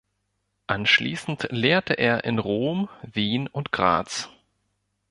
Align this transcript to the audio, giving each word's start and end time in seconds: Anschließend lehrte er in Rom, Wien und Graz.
Anschließend 0.65 1.49
lehrte 1.51 1.93
er 1.93 2.23
in 2.23 2.39
Rom, 2.39 2.89
Wien 3.03 3.45
und 3.45 3.71
Graz. 3.71 4.29